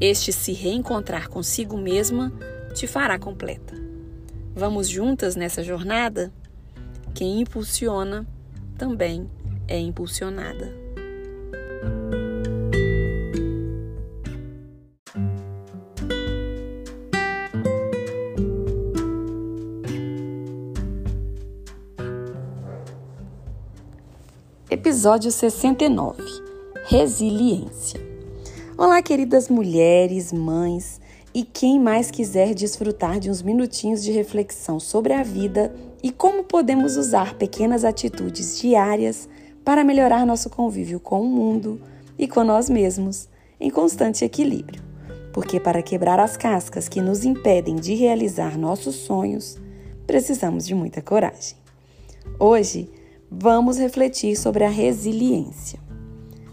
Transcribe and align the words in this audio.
este 0.00 0.32
se 0.32 0.52
reencontrar 0.52 1.28
consigo 1.28 1.76
mesma 1.76 2.32
te 2.74 2.86
fará 2.86 3.18
completa. 3.18 3.74
Vamos 4.54 4.88
juntas 4.88 5.36
nessa 5.36 5.62
jornada? 5.62 6.32
Quem 7.14 7.40
impulsiona 7.40 8.26
também 8.78 9.30
é 9.68 9.78
impulsionada. 9.78 10.80
Episódio 24.70 25.30
69 25.30 26.22
Resiliência. 26.86 28.09
Olá, 28.80 29.02
queridas 29.02 29.50
mulheres, 29.50 30.32
mães 30.32 31.02
e 31.34 31.44
quem 31.44 31.78
mais 31.78 32.10
quiser 32.10 32.54
desfrutar 32.54 33.20
de 33.20 33.30
uns 33.30 33.42
minutinhos 33.42 34.02
de 34.02 34.10
reflexão 34.10 34.80
sobre 34.80 35.12
a 35.12 35.22
vida 35.22 35.70
e 36.02 36.10
como 36.10 36.44
podemos 36.44 36.96
usar 36.96 37.34
pequenas 37.34 37.84
atitudes 37.84 38.58
diárias 38.58 39.28
para 39.62 39.84
melhorar 39.84 40.24
nosso 40.24 40.48
convívio 40.48 40.98
com 40.98 41.20
o 41.20 41.28
mundo 41.28 41.78
e 42.18 42.26
com 42.26 42.42
nós 42.42 42.70
mesmos 42.70 43.28
em 43.60 43.68
constante 43.68 44.24
equilíbrio. 44.24 44.82
Porque 45.30 45.60
para 45.60 45.82
quebrar 45.82 46.18
as 46.18 46.38
cascas 46.38 46.88
que 46.88 47.02
nos 47.02 47.22
impedem 47.22 47.76
de 47.76 47.94
realizar 47.94 48.56
nossos 48.56 48.94
sonhos, 48.94 49.58
precisamos 50.06 50.66
de 50.66 50.74
muita 50.74 51.02
coragem. 51.02 51.58
Hoje, 52.38 52.88
vamos 53.30 53.76
refletir 53.76 54.36
sobre 54.36 54.64
a 54.64 54.70
resiliência. 54.70 55.78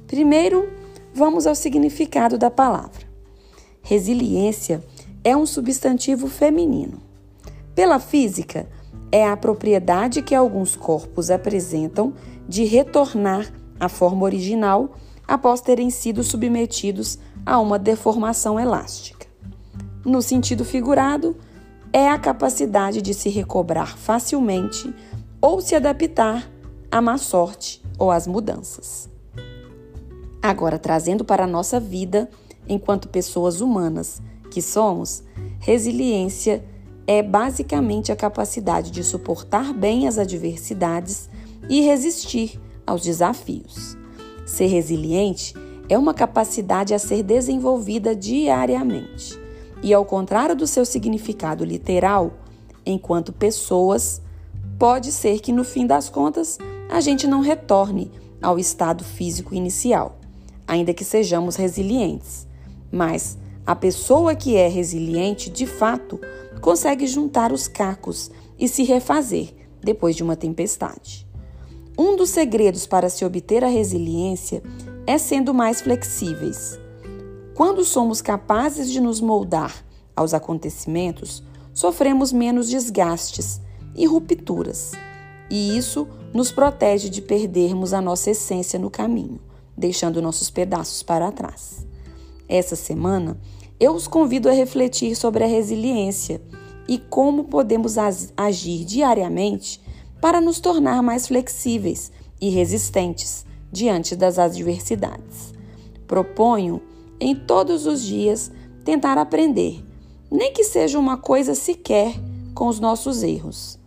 Primeiro, 0.07 0.76
Vamos 1.17 1.47
ao 1.47 1.55
significado 1.55 2.37
da 2.37 2.51
palavra. 2.51 3.07
Resiliência 3.81 4.83
é 5.23 5.35
um 5.35 5.47
substantivo 5.47 6.27
feminino. 6.27 7.01
Pela 7.73 7.97
física, 7.97 8.69
é 9.11 9.27
a 9.27 9.35
propriedade 9.35 10.21
que 10.21 10.35
alguns 10.35 10.75
corpos 10.75 11.31
apresentam 11.31 12.13
de 12.47 12.65
retornar 12.65 13.51
à 13.79 13.89
forma 13.89 14.25
original 14.25 14.91
após 15.27 15.59
terem 15.59 15.89
sido 15.89 16.23
submetidos 16.23 17.17
a 17.43 17.59
uma 17.59 17.79
deformação 17.79 18.59
elástica. 18.59 19.25
No 20.05 20.21
sentido 20.21 20.63
figurado, 20.63 21.35
é 21.91 22.07
a 22.09 22.19
capacidade 22.19 23.01
de 23.01 23.15
se 23.15 23.27
recobrar 23.29 23.97
facilmente 23.97 24.93
ou 25.41 25.61
se 25.61 25.73
adaptar 25.73 26.47
à 26.91 27.01
má 27.01 27.17
sorte 27.17 27.81
ou 27.97 28.11
às 28.11 28.27
mudanças. 28.27 29.16
Agora, 30.41 30.77
trazendo 30.77 31.25
para 31.25 31.43
a 31.43 31.47
nossa 31.47 31.79
vida, 31.79 32.29
enquanto 32.67 33.07
pessoas 33.07 33.61
humanas 33.61 34.21
que 34.51 34.61
somos, 34.61 35.23
resiliência 35.59 36.63
é 37.05 37.23
basicamente 37.23 38.11
a 38.11 38.15
capacidade 38.15 38.91
de 38.91 39.03
suportar 39.03 39.73
bem 39.73 40.07
as 40.07 40.17
adversidades 40.17 41.29
e 41.69 41.81
resistir 41.81 42.59
aos 42.85 43.01
desafios. 43.01 43.97
Ser 44.45 44.67
resiliente 44.67 45.53
é 45.89 45.97
uma 45.97 46.13
capacidade 46.13 46.93
a 46.93 46.99
ser 46.99 47.23
desenvolvida 47.23 48.15
diariamente. 48.15 49.39
E 49.81 49.93
ao 49.93 50.05
contrário 50.05 50.55
do 50.55 50.67
seu 50.67 50.85
significado 50.85 51.63
literal, 51.63 52.33
enquanto 52.85 53.31
pessoas, 53.31 54.21
pode 54.77 55.11
ser 55.11 55.39
que 55.39 55.51
no 55.51 55.63
fim 55.63 55.85
das 55.85 56.09
contas 56.09 56.57
a 56.89 56.99
gente 56.99 57.25
não 57.27 57.41
retorne 57.41 58.11
ao 58.41 58.59
estado 58.59 59.03
físico 59.03 59.55
inicial 59.55 60.16
ainda 60.67 60.93
que 60.93 61.05
sejamos 61.05 61.55
resilientes. 61.55 62.45
Mas 62.91 63.37
a 63.65 63.75
pessoa 63.75 64.35
que 64.35 64.55
é 64.55 64.67
resiliente, 64.67 65.49
de 65.49 65.65
fato, 65.65 66.19
consegue 66.61 67.07
juntar 67.07 67.51
os 67.51 67.67
cacos 67.67 68.29
e 68.59 68.67
se 68.67 68.83
refazer 68.83 69.53
depois 69.81 70.15
de 70.15 70.23
uma 70.23 70.35
tempestade. 70.35 71.25
Um 71.97 72.15
dos 72.15 72.29
segredos 72.29 72.85
para 72.85 73.09
se 73.09 73.23
obter 73.23 73.63
a 73.63 73.67
resiliência 73.67 74.61
é 75.05 75.17
sendo 75.17 75.53
mais 75.53 75.81
flexíveis. 75.81 76.79
Quando 77.55 77.83
somos 77.83 78.21
capazes 78.21 78.91
de 78.91 78.99
nos 78.99 79.19
moldar 79.19 79.83
aos 80.15 80.33
acontecimentos, 80.33 81.43
sofremos 81.73 82.31
menos 82.31 82.69
desgastes 82.69 83.61
e 83.95 84.05
rupturas, 84.05 84.91
e 85.49 85.75
isso 85.75 86.07
nos 86.33 86.51
protege 86.51 87.09
de 87.09 87.21
perdermos 87.21 87.93
a 87.93 88.01
nossa 88.01 88.31
essência 88.31 88.77
no 88.77 88.91
caminho 88.91 89.39
deixando 89.77 90.21
nossos 90.21 90.49
pedaços 90.49 91.03
para 91.03 91.31
trás. 91.31 91.85
Essa 92.49 92.75
semana, 92.75 93.37
eu 93.79 93.93
os 93.93 94.07
convido 94.07 94.49
a 94.49 94.53
refletir 94.53 95.15
sobre 95.15 95.43
a 95.43 95.47
resiliência 95.47 96.41
e 96.87 96.97
como 96.97 97.43
podemos 97.43 97.95
agir 98.35 98.85
diariamente 98.85 99.81
para 100.21 100.41
nos 100.41 100.59
tornar 100.59 101.03
mais 101.03 101.27
flexíveis 101.27 102.11
e 102.41 102.49
resistentes 102.49 103.45
diante 103.71 104.15
das 104.15 104.39
adversidades. 104.39 105.53
Proponho, 106.07 106.81
em 107.19 107.35
todos 107.35 107.85
os 107.85 108.01
dias, 108.01 108.51
tentar 108.83 109.17
aprender, 109.17 109.83
nem 110.31 110.53
que 110.53 110.63
seja 110.63 110.97
uma 110.97 111.17
coisa 111.17 111.53
sequer, 111.53 112.13
com 112.55 112.67
os 112.67 112.79
nossos 112.79 113.21
erros. 113.21 113.77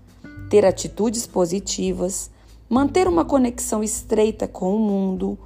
Ter 0.49 0.65
atitudes 0.65 1.27
positivas, 1.27 2.31
manter 2.69 3.09
uma 3.09 3.25
conexão 3.25 3.83
estreita 3.83 4.47
com 4.47 4.77
o 4.77 4.79
mundo, 4.79 5.37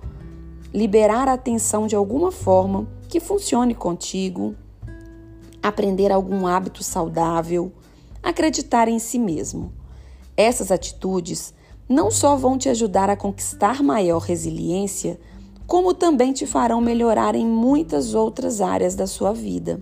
liberar 0.74 1.28
a 1.28 1.34
atenção 1.34 1.86
de 1.86 1.94
alguma 1.94 2.32
forma 2.32 2.88
que 3.08 3.20
funcione 3.20 3.76
contigo, 3.76 4.56
aprender 5.62 6.10
algum 6.10 6.48
hábito 6.48 6.82
saudável, 6.82 7.72
acreditar 8.20 8.88
em 8.88 8.98
si 8.98 9.16
mesmo. 9.16 9.72
Essas 10.36 10.72
atitudes 10.72 11.54
não 11.88 12.10
só 12.10 12.34
vão 12.34 12.58
te 12.58 12.68
ajudar 12.68 13.08
a 13.08 13.16
conquistar 13.16 13.84
maior 13.84 14.18
resiliência, 14.18 15.20
como 15.64 15.94
também 15.94 16.32
te 16.32 16.44
farão 16.44 16.80
melhorar 16.80 17.36
em 17.36 17.46
muitas 17.46 18.12
outras 18.12 18.60
áreas 18.60 18.96
da 18.96 19.06
sua 19.06 19.32
vida. 19.32 19.80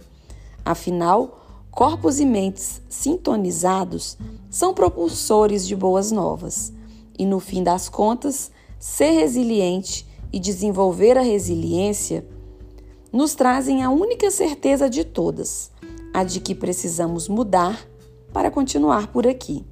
Afinal, 0.62 1.40
corpos 1.70 2.20
e 2.20 2.26
mentes 2.26 2.82
sintonizados 2.90 4.18
são 4.50 4.74
propulsores 4.74 5.66
de 5.66 5.74
boas 5.74 6.12
novas. 6.12 6.70
E 7.18 7.24
no 7.24 7.40
fim 7.40 7.62
das 7.62 7.88
contas, 7.88 8.50
ser 8.78 9.12
resiliente 9.12 10.11
e 10.32 10.40
desenvolver 10.40 11.18
a 11.18 11.22
resiliência 11.22 12.26
nos 13.12 13.34
trazem 13.34 13.82
a 13.82 13.90
única 13.90 14.30
certeza 14.30 14.88
de 14.88 15.04
todas: 15.04 15.70
a 16.14 16.24
de 16.24 16.40
que 16.40 16.54
precisamos 16.54 17.28
mudar 17.28 17.86
para 18.32 18.50
continuar 18.50 19.08
por 19.08 19.26
aqui, 19.26 19.64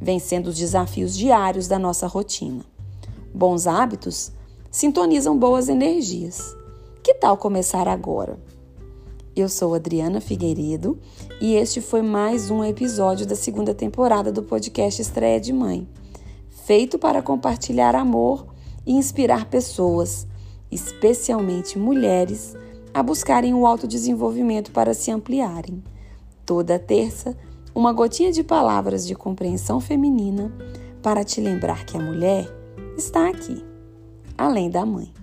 vencendo 0.00 0.48
os 0.48 0.56
desafios 0.56 1.16
diários 1.16 1.68
da 1.68 1.78
nossa 1.78 2.06
rotina. 2.06 2.64
Bons 3.34 3.66
hábitos 3.66 4.32
sintonizam 4.70 5.38
boas 5.38 5.68
energias. 5.68 6.56
Que 7.02 7.14
tal 7.14 7.36
começar 7.36 7.86
agora? 7.86 8.38
Eu 9.36 9.48
sou 9.48 9.74
Adriana 9.74 10.20
Figueiredo 10.20 10.98
e 11.40 11.54
este 11.54 11.80
foi 11.80 12.02
mais 12.02 12.50
um 12.50 12.64
episódio 12.64 13.24
da 13.26 13.36
segunda 13.36 13.72
temporada 13.72 14.32
do 14.32 14.42
podcast 14.42 15.00
Estreia 15.00 15.40
de 15.40 15.52
Mãe, 15.52 15.88
feito 16.66 16.98
para 16.98 17.22
compartilhar 17.22 17.94
amor 17.94 18.46
e 18.86 18.92
inspirar 18.92 19.46
pessoas, 19.46 20.26
especialmente 20.70 21.78
mulheres, 21.78 22.56
a 22.92 23.02
buscarem 23.02 23.54
o 23.54 23.66
autodesenvolvimento 23.66 24.72
para 24.72 24.94
se 24.94 25.10
ampliarem. 25.10 25.82
Toda 26.44 26.78
terça, 26.78 27.36
uma 27.74 27.92
gotinha 27.92 28.32
de 28.32 28.42
palavras 28.42 29.06
de 29.06 29.14
compreensão 29.14 29.80
feminina 29.80 30.52
para 31.02 31.24
te 31.24 31.40
lembrar 31.40 31.84
que 31.84 31.96
a 31.96 32.00
mulher 32.00 32.48
está 32.96 33.28
aqui, 33.28 33.64
além 34.36 34.68
da 34.68 34.84
mãe. 34.84 35.19